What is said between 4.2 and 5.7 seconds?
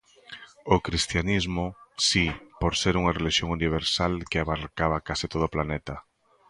que abarcaba case todo o